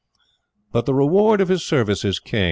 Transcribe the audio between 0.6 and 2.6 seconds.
But the reward of his services came.